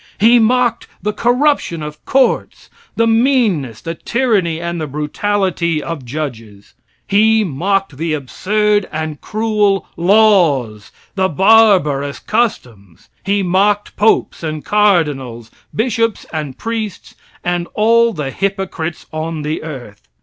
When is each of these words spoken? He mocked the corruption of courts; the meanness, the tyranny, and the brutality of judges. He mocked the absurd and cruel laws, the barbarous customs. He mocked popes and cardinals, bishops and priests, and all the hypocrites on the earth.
He 0.17 0.39
mocked 0.39 0.87
the 1.03 1.13
corruption 1.13 1.83
of 1.83 2.03
courts; 2.05 2.71
the 2.95 3.05
meanness, 3.05 3.81
the 3.81 3.93
tyranny, 3.93 4.59
and 4.59 4.81
the 4.81 4.87
brutality 4.87 5.83
of 5.83 6.03
judges. 6.03 6.73
He 7.05 7.43
mocked 7.43 7.97
the 7.97 8.15
absurd 8.15 8.89
and 8.91 9.21
cruel 9.21 9.85
laws, 9.95 10.91
the 11.13 11.29
barbarous 11.29 12.17
customs. 12.17 13.09
He 13.23 13.43
mocked 13.43 13.95
popes 13.95 14.41
and 14.43 14.65
cardinals, 14.65 15.51
bishops 15.71 16.25
and 16.33 16.57
priests, 16.57 17.13
and 17.43 17.67
all 17.75 18.11
the 18.11 18.31
hypocrites 18.31 19.05
on 19.13 19.43
the 19.43 19.61
earth. 19.61 20.01